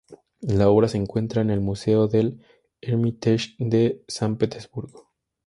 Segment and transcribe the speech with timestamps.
[0.39, 2.39] La obra se encuentra en el Museo del
[2.81, 5.11] Hermitage de San Petersburgo.